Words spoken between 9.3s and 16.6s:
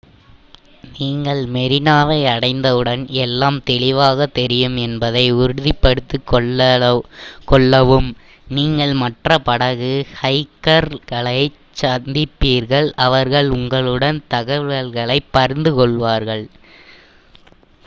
படகு ஹைக்கர்களைச் சந்திப்பீர்கள் அவர்கள் உங்களுடன் தகவல்களைப் பகிர்ந்து கொள்வார்கள்